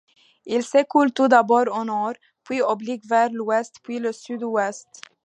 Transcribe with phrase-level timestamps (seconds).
[0.47, 2.13] Il s'écoule tout d'abord au nord,
[2.43, 4.87] puis oblique vers l'ouest, puis le sud-ouest.